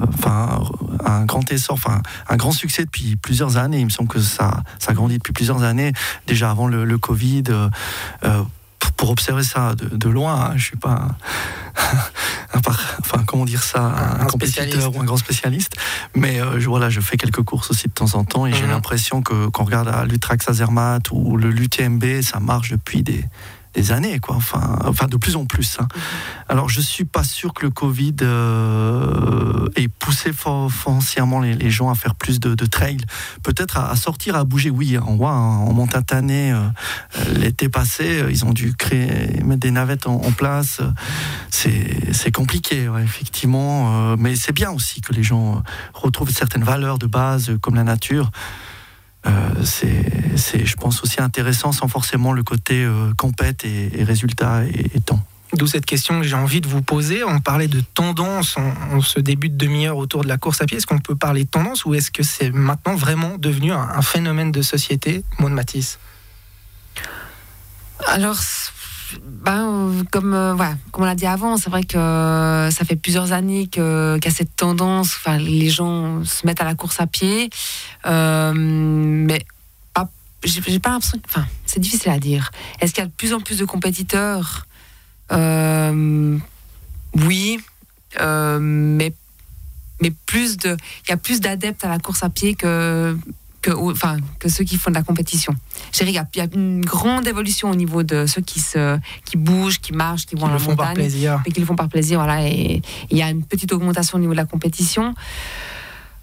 enfin, 0.08 0.60
un 1.04 1.24
grand 1.24 1.50
essor, 1.52 1.74
enfin, 1.74 2.02
un 2.28 2.36
grand 2.36 2.52
succès 2.52 2.84
depuis 2.84 3.14
plusieurs 3.16 3.58
années. 3.58 3.78
Il 3.78 3.84
me 3.84 3.90
semble 3.90 4.08
que 4.08 4.20
ça, 4.20 4.62
ça 4.78 4.92
grandit 4.92 5.18
depuis 5.18 5.32
plusieurs 5.32 5.62
années, 5.62 5.92
déjà 6.26 6.50
avant 6.50 6.66
le, 6.66 6.84
le 6.84 6.98
Covid. 6.98 7.44
Euh, 8.24 8.42
pour 8.90 9.10
observer 9.10 9.42
ça 9.42 9.74
de, 9.74 10.08
loin. 10.08 10.50
Hein, 10.50 10.52
je 10.56 10.64
suis 10.64 10.76
pas 10.76 10.90
un, 10.90 11.16
enfin 13.00 13.24
comment 13.26 13.44
dire 13.44 13.62
ça, 13.62 13.82
un, 14.20 14.26
compétiteur 14.26 14.94
ou 14.94 15.00
un 15.00 15.04
grand 15.04 15.16
spécialiste, 15.16 15.76
mais 16.14 16.40
euh, 16.40 16.60
je, 16.60 16.68
voilà, 16.68 16.90
je 16.90 17.00
fais 17.00 17.16
quelques 17.16 17.42
courses 17.42 17.70
aussi 17.70 17.88
de 17.88 17.92
temps 17.92 18.14
en 18.14 18.24
temps 18.24 18.46
et 18.46 18.52
j'ai 18.52 18.64
mhm. 18.64 18.70
l'impression 18.70 19.22
que 19.22 19.48
quand 19.48 19.62
on 19.62 19.66
regarde 19.66 19.88
à 19.88 20.04
l'Utrax 20.04 20.48
Azermatt 20.48 21.10
ou 21.10 21.36
le 21.36 21.50
l'UTMB, 21.50 22.22
ça 22.22 22.40
marche 22.40 22.70
depuis 22.70 23.02
des 23.02 23.24
des 23.74 23.92
années, 23.92 24.18
quoi. 24.18 24.36
Enfin, 24.36 24.78
enfin 24.84 25.06
de 25.06 25.16
plus 25.16 25.36
en 25.36 25.46
plus. 25.46 25.78
Hein. 25.80 25.88
Alors, 26.48 26.68
je 26.68 26.80
suis 26.80 27.04
pas 27.04 27.24
sûr 27.24 27.54
que 27.54 27.64
le 27.64 27.70
Covid 27.70 28.16
euh, 28.22 29.68
ait 29.76 29.88
poussé 29.88 30.32
foncièrement 30.32 31.40
les, 31.40 31.54
les, 31.54 31.70
gens 31.70 31.90
à 31.90 31.94
faire 31.94 32.14
plus 32.14 32.40
de, 32.40 32.54
de 32.54 32.66
trail. 32.66 32.98
Peut-être 33.42 33.78
à, 33.78 33.94
sortir, 33.96 34.36
à 34.36 34.44
bouger. 34.44 34.70
Oui, 34.70 34.98
on 34.98 35.16
voit 35.16 35.30
hein, 35.30 35.58
en 35.58 35.72
Montatanais, 35.72 36.52
euh, 36.52 36.68
l'été 37.34 37.68
passé, 37.68 38.22
euh, 38.22 38.30
ils 38.30 38.44
ont 38.44 38.52
dû 38.52 38.74
créer, 38.74 39.42
mettre 39.42 39.60
des 39.60 39.70
navettes 39.70 40.06
en, 40.06 40.18
place. 40.32 40.80
C'est 41.50 42.32
compliqué, 42.32 42.88
effectivement. 43.02 44.16
mais 44.16 44.34
c'est 44.34 44.52
bien 44.52 44.70
aussi 44.70 45.00
que 45.00 45.12
les 45.12 45.22
gens 45.22 45.62
retrouvent 45.92 46.30
certaines 46.30 46.64
valeurs 46.64 46.98
de 46.98 47.06
base, 47.06 47.52
comme 47.60 47.74
la 47.74 47.84
nature. 47.84 48.30
Euh, 49.26 49.64
c'est, 49.64 50.66
je 50.66 50.76
pense, 50.76 51.02
aussi 51.02 51.20
intéressant 51.20 51.72
sans 51.72 51.88
forcément 51.88 52.32
le 52.32 52.42
côté 52.42 52.84
euh, 52.84 53.12
compète 53.16 53.64
et, 53.64 54.02
résultat 54.02 54.64
et, 54.64 55.00
temps. 55.00 55.22
D'où 55.54 55.66
cette 55.66 55.84
question 55.84 56.20
que 56.20 56.26
j'ai 56.26 56.34
envie 56.34 56.60
de 56.60 56.66
vous 56.66 56.82
poser. 56.82 57.22
On 57.24 57.38
parlait 57.38 57.68
de 57.68 57.80
tendance 57.80 58.56
en, 58.56 59.00
ce 59.02 59.20
début 59.20 59.50
de 59.50 59.56
demi-heure 59.56 59.98
autour 59.98 60.22
de 60.22 60.28
la 60.28 60.38
course 60.38 60.62
à 60.62 60.66
pied. 60.66 60.78
Est-ce 60.78 60.86
qu'on 60.86 60.98
peut 60.98 61.14
parler 61.14 61.44
de 61.44 61.50
tendance 61.50 61.84
ou 61.84 61.94
est-ce 61.94 62.10
que 62.10 62.22
c'est 62.22 62.50
maintenant 62.50 62.94
vraiment 62.94 63.36
devenu 63.38 63.70
un, 63.70 64.02
phénomène 64.02 64.50
de 64.50 64.62
société, 64.62 65.24
Maud 65.38 65.52
Matisse 65.52 65.98
Alors, 68.06 68.38
ben, 69.20 70.04
comme, 70.10 70.34
euh, 70.34 70.54
voilà, 70.54 70.76
comme 70.90 71.04
on 71.04 71.06
l'a 71.06 71.14
dit 71.14 71.26
avant, 71.26 71.56
c'est 71.56 71.70
vrai 71.70 71.84
que 71.84 72.68
ça 72.70 72.84
fait 72.84 72.96
plusieurs 72.96 73.32
années 73.32 73.66
qu'il 73.66 73.82
y 73.82 74.28
a 74.28 74.30
cette 74.30 74.56
tendance, 74.56 75.16
enfin, 75.16 75.38
les 75.38 75.70
gens 75.70 76.24
se 76.24 76.46
mettent 76.46 76.60
à 76.60 76.64
la 76.64 76.74
course 76.74 77.00
à 77.00 77.06
pied, 77.06 77.50
euh, 78.06 78.52
mais 78.54 79.44
j'ai 80.44 80.80
pas 80.80 80.90
l'impression 80.90 81.20
enfin, 81.28 81.46
c'est 81.66 81.78
difficile 81.78 82.10
à 82.10 82.18
dire. 82.18 82.50
Est-ce 82.80 82.92
qu'il 82.92 83.02
y 83.02 83.06
a 83.06 83.08
de 83.08 83.12
plus 83.12 83.32
en 83.32 83.40
plus 83.40 83.58
de 83.58 83.64
compétiteurs? 83.64 84.66
Euh, 85.30 86.36
Oui, 87.14 87.60
mais 88.18 89.12
mais 90.02 90.10
plus 90.26 90.56
de, 90.56 90.76
il 91.06 91.10
y 91.10 91.12
a 91.12 91.16
plus 91.16 91.40
d'adeptes 91.40 91.84
à 91.84 91.88
la 91.88 92.00
course 92.00 92.24
à 92.24 92.28
pied 92.28 92.56
que 92.56 93.16
que, 93.62 93.70
enfin, 93.70 94.18
que 94.40 94.48
ceux 94.48 94.64
qui 94.64 94.76
font 94.76 94.90
de 94.90 94.96
la 94.96 95.02
compétition. 95.02 95.54
Il 96.00 96.10
y 96.10 96.18
a 96.18 96.26
une 96.52 96.84
grande 96.84 97.26
évolution 97.26 97.70
au 97.70 97.74
niveau 97.74 98.02
de 98.02 98.26
ceux 98.26 98.42
qui, 98.42 98.60
se, 98.60 98.98
qui 99.24 99.36
bougent, 99.36 99.78
qui 99.78 99.92
marchent, 99.92 100.26
qui 100.26 100.34
vont 100.34 100.46
à 100.46 100.52
la 100.52 100.58
montagne. 100.58 100.76
Par 100.76 100.94
plaisir. 100.94 101.42
Et 101.46 101.52
qui 101.52 101.60
le 101.60 101.66
font 101.66 101.76
par 101.76 101.88
plaisir. 101.88 102.18
Voilà, 102.18 102.46
et 102.46 102.82
il 103.10 103.16
y 103.16 103.22
a 103.22 103.30
une 103.30 103.44
petite 103.44 103.72
augmentation 103.72 104.18
au 104.18 104.20
niveau 104.20 104.32
de 104.32 104.38
la 104.38 104.44
compétition. 104.44 105.14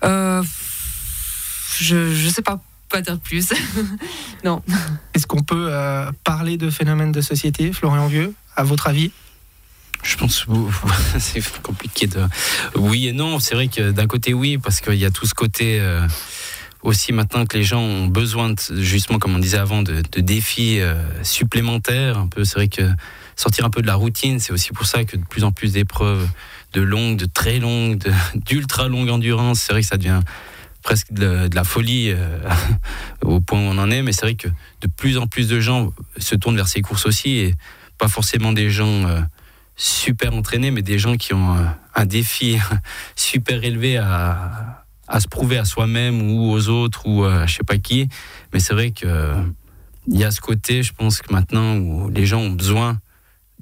Euh, 0.04 0.44
je 1.80 1.96
ne 1.96 2.30
sais 2.30 2.42
pas 2.42 2.62
quoi 2.92 3.02
dire 3.02 3.20
plus. 3.20 3.54
non. 4.44 4.62
Est-ce 5.14 5.26
qu'on 5.26 5.42
peut 5.42 5.68
euh, 5.70 6.12
parler 6.24 6.58
de 6.58 6.70
phénomène 6.70 7.12
de 7.12 7.22
société, 7.22 7.72
Florian 7.72 8.08
Vieux, 8.08 8.34
à 8.56 8.64
votre 8.64 8.88
avis? 8.88 9.12
Je 10.04 10.16
pense 10.16 10.46
c'est 11.20 11.62
compliqué 11.62 12.08
de 12.08 12.22
oui 12.76 13.08
et 13.08 13.14
non. 13.14 13.40
C'est 13.40 13.56
vrai 13.56 13.68
que 13.68 13.92
d'un 13.92 14.08
côté 14.08 14.34
oui 14.34 14.58
parce 14.58 14.80
qu'il 14.82 14.96
y 14.96 15.06
a 15.06 15.12
tout 15.12 15.26
ce 15.26 15.34
côté 15.34 15.80
euh, 15.80 16.08
aussi 16.82 17.12
maintenant 17.12 17.46
que 17.46 17.58
les 17.58 17.64
gens 17.64 17.82
ont 17.82 18.08
besoin, 18.08 18.54
justement, 18.78 19.20
comme 19.20 19.36
on 19.36 19.40
disait 19.40 19.58
avant, 19.58 19.84
de, 19.84 20.02
défis 20.20 20.80
euh, 20.80 20.96
supplémentaires. 21.24 22.18
Un 22.18 22.28
peu, 22.28 22.44
c'est 22.44 22.56
vrai 22.56 22.68
que 22.68 22.90
sortir 23.36 23.66
un 23.66 23.70
peu 23.70 23.82
de 23.82 23.88
la 23.88 23.96
routine, 23.96 24.40
c'est 24.40 24.54
aussi 24.54 24.72
pour 24.72 24.86
ça 24.86 25.04
que 25.04 25.18
de 25.18 25.26
plus 25.26 25.44
en 25.44 25.52
plus 25.52 25.74
d'épreuves 25.74 26.28
de 26.74 26.82
longue, 26.82 27.18
de 27.18 27.26
très 27.26 27.60
longue, 27.60 28.02
d'ultra 28.36 28.88
longue 28.88 29.10
endurance, 29.10 29.62
c'est 29.62 29.74
vrai 29.74 29.82
que 29.82 29.88
ça 29.88 29.98
devient 29.98 30.22
presque 30.84 31.12
de, 31.12 31.50
la 31.54 31.64
folie 31.64 32.12
euh, 32.12 32.40
au 33.24 33.42
point 33.42 33.60
où 33.60 33.64
on 33.64 33.78
en 33.78 33.92
est. 33.92 34.02
Mais 34.02 34.14
c'est 34.14 34.22
vrai 34.22 34.36
que 34.36 34.48
de 34.48 34.88
plus 34.88 35.18
en 35.18 35.28
plus 35.28 35.48
de 35.48 35.60
gens 35.60 35.92
se 36.18 36.36
tournent 36.36 36.56
vers 36.56 36.68
ces 36.68 36.82
courses 36.82 37.06
aussi 37.06 37.38
et 37.38 37.56
pas 37.98 38.08
forcément 38.08 38.54
des 38.54 38.70
gens 38.70 39.06
euh, 39.08 39.20
super 39.76 40.34
entraînés, 40.34 40.72
mais 40.72 40.82
des 40.82 41.00
gens 41.00 41.18
qui 41.18 41.34
ont 41.34 41.56
un 41.96 42.06
défi 42.06 42.58
super 43.16 43.64
élevé 43.64 43.98
à 43.98 44.86
à 45.10 45.20
se 45.20 45.28
prouver 45.28 45.58
à 45.58 45.66
soi-même 45.66 46.22
ou 46.22 46.52
aux 46.52 46.70
autres 46.70 47.08
ou 47.08 47.26
à 47.26 47.46
je 47.46 47.56
sais 47.56 47.64
pas 47.64 47.78
qui. 47.78 48.08
Mais 48.54 48.60
c'est 48.60 48.74
vrai 48.74 48.92
que 48.92 49.34
il 50.08 50.18
y 50.18 50.24
a 50.24 50.32
ce 50.32 50.42
côté, 50.42 50.82
je 50.82 50.94
pense 50.94 51.22
que 51.22 51.32
maintenant 51.34 51.76
où 51.78 52.10
les 52.10 52.26
gens 52.26 52.40
ont 52.40 52.52
besoin 52.52 53.00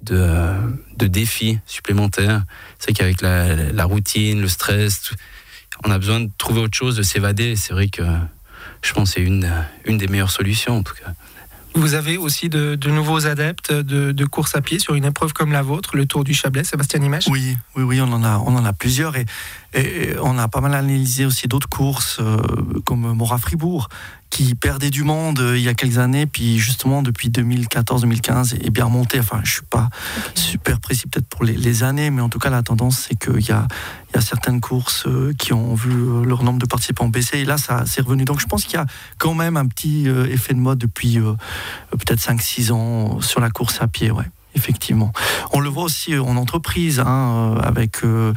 de, 0.01 0.53
de 0.95 1.07
défis 1.07 1.59
supplémentaires. 1.65 2.43
C'est 2.79 2.93
qu'avec 2.93 3.21
la, 3.21 3.71
la, 3.71 3.85
routine, 3.85 4.39
le 4.39 4.47
stress, 4.47 5.11
on 5.83 5.91
a 5.91 5.97
besoin 5.97 6.21
de 6.21 6.29
trouver 6.37 6.61
autre 6.61 6.77
chose, 6.77 6.95
de 6.95 7.03
s'évader. 7.03 7.55
C'est 7.55 7.73
vrai 7.73 7.89
que 7.89 8.03
je 8.81 8.93
pense 8.93 9.09
que 9.09 9.15
c'est 9.15 9.25
une, 9.25 9.51
une 9.85 9.97
des 9.97 10.07
meilleures 10.07 10.31
solutions 10.31 10.77
en 10.77 10.83
tout 10.83 10.93
cas. 10.93 11.13
Vous 11.77 11.93
avez 11.93 12.17
aussi 12.17 12.49
de, 12.49 12.75
nouveaux 12.89 13.27
adeptes 13.27 13.71
de, 13.71 14.25
course 14.25 14.55
à 14.55 14.61
pied 14.61 14.79
sur 14.79 14.95
une 14.95 15.05
épreuve 15.05 15.33
comme 15.33 15.51
la 15.51 15.61
vôtre, 15.61 15.95
le 15.95 16.07
Tour 16.07 16.23
du 16.23 16.33
Chablais, 16.33 16.63
Sébastien 16.63 17.03
Imèche 17.03 17.27
Oui, 17.27 17.55
oui, 17.75 17.83
oui, 17.83 18.01
on 18.01 18.11
en 18.11 18.23
a, 18.23 18.39
on 18.39 18.55
en 18.55 18.65
a 18.65 18.73
plusieurs 18.73 19.15
et, 19.15 19.25
et 19.77 20.15
on 20.21 20.37
a 20.37 20.47
pas 20.47 20.61
mal 20.61 20.73
analysé 20.73 21.25
aussi 21.25 21.47
d'autres 21.47 21.69
courses 21.69 22.17
euh, 22.19 22.37
comme 22.85 23.13
Morat-Fribourg 23.13 23.89
qui 24.29 24.55
perdait 24.55 24.89
du 24.89 25.03
monde 25.03 25.39
euh, 25.39 25.57
il 25.57 25.63
y 25.63 25.69
a 25.69 25.73
quelques 25.73 25.99
années, 25.99 26.25
puis 26.25 26.57
justement 26.57 27.01
depuis 27.01 27.29
2014-2015 27.29 28.55
est 28.55 28.69
bien 28.71 28.85
remonté. 28.85 29.19
Enfin, 29.19 29.39
je 29.43 29.51
suis 29.51 29.65
pas 29.69 29.89
super 30.35 30.79
précis 30.79 31.07
peut-être 31.07 31.27
pour 31.27 31.43
les, 31.43 31.83
années, 31.83 32.09
mais 32.09 32.21
en 32.21 32.29
tout 32.29 32.39
cas 32.39 32.49
la 32.49 32.63
tendance 32.63 33.07
c'est 33.07 33.15
qu'il 33.15 33.45
y 33.45 33.51
a, 33.51 33.67
y 34.15 34.17
a 34.17 34.21
certaines 34.21 34.61
courses 34.61 35.05
euh, 35.05 35.33
qui 35.37 35.53
ont 35.53 35.75
vu 35.75 36.25
leur 36.25 36.43
nombre 36.43 36.59
de 36.59 36.65
participants 36.65 37.07
baisser, 37.07 37.39
et 37.39 37.45
là 37.45 37.57
ça 37.57 37.83
c'est 37.85 38.01
revenu. 38.01 38.25
Donc 38.25 38.39
je 38.39 38.47
pense 38.47 38.65
qu'il 38.65 38.73
y 38.73 38.81
a 38.81 38.85
quand 39.19 39.35
même 39.35 39.57
un 39.57 39.67
petit 39.67 40.07
effet 40.07 40.53
de 40.53 40.59
mode 40.59 40.79
depuis 40.79 41.19
peut-être 41.91 42.19
5-6 42.19 42.71
ans 42.71 43.21
sur 43.21 43.39
la 43.39 43.49
course 43.49 43.81
à 43.81 43.87
pied, 43.87 44.11
ouais 44.11 44.25
effectivement. 44.57 45.13
On 45.53 45.59
le 45.59 45.69
voit 45.69 45.83
aussi 45.83 46.13
euh, 46.13 46.21
en 46.21 46.35
entreprise, 46.35 46.99
hein, 46.99 47.55
euh, 47.55 47.59
avec 47.61 48.03
euh, 48.03 48.33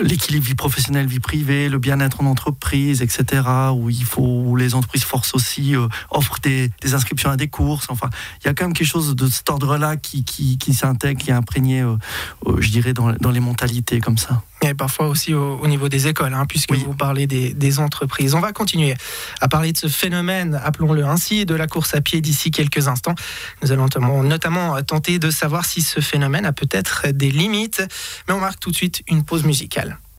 l'équilibre 0.00 0.46
vie 0.46 0.54
professionnelle, 0.54 1.06
vie 1.06 1.20
privée, 1.20 1.68
le 1.68 1.78
bien-être 1.78 2.22
en 2.22 2.26
entreprise, 2.26 3.02
etc. 3.02 3.42
Où 3.74 3.90
il 3.90 4.04
faut, 4.04 4.22
où 4.22 4.56
les 4.56 4.74
entreprises 4.74 5.04
forcent 5.04 5.34
aussi, 5.34 5.74
offrent 6.10 6.38
des, 6.42 6.70
inscriptions 6.92 7.30
à 7.30 7.36
des 7.36 7.48
courses. 7.48 7.86
Enfin, 7.90 8.08
il 8.42 8.46
y 8.46 8.50
a 8.50 8.54
quand 8.54 8.64
même 8.64 8.72
quelque 8.72 8.86
chose 8.88 9.14
de 9.14 9.26
cet 9.26 9.50
ordre-là 9.50 9.96
qui, 9.96 10.24
qui, 10.24 10.74
s'intègre, 10.74 11.20
qui 11.20 11.30
est 11.30 11.34
imprégné, 11.34 11.84
je 12.58 12.70
dirais, 12.70 12.92
dans, 12.92 13.12
dans 13.12 13.30
les 13.30 13.40
mentalités 13.40 14.00
comme 14.00 14.18
ça. 14.18 14.42
Et 14.62 14.74
parfois 14.74 15.06
aussi 15.06 15.34
au, 15.34 15.66
niveau 15.68 15.88
des 15.88 16.08
écoles, 16.08 16.34
hein, 16.34 16.44
puisque 16.48 16.72
vous 16.72 16.94
parlez 16.94 17.26
des, 17.28 17.54
des, 17.54 17.78
entreprises. 17.78 18.34
On 18.34 18.40
va 18.40 18.52
continuer 18.52 18.94
à 19.40 19.46
parler 19.46 19.72
de 19.72 19.78
ce 19.78 19.86
phénomène, 19.86 20.60
appelons-le 20.64 21.04
ainsi, 21.04 21.46
de 21.46 21.54
la 21.54 21.68
course 21.68 21.94
à 21.94 22.00
pied 22.00 22.20
d'ici 22.20 22.50
quelques 22.50 22.88
instants. 22.88 23.14
Nous 23.62 23.70
allons 23.70 23.88
notamment 24.24 24.82
tenter 24.82 25.20
de 25.20 25.30
savoir 25.30 25.64
si 25.64 25.80
ce 25.80 26.00
phénomène 26.00 26.44
a 26.44 26.52
peut-être 26.52 27.08
des 27.12 27.30
limites. 27.30 27.82
Mais 28.26 28.34
on 28.34 28.40
marque 28.40 28.58
tout 28.58 28.70
de 28.70 28.76
suite 28.76 29.02
une 29.06 29.24
pause 29.24 29.44
musicale. 29.44 29.98